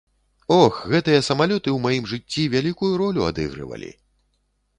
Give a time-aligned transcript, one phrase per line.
[0.61, 3.93] Ох, гэтыя самалёты ў маім жыцці вялікую ролю адыгрывалі.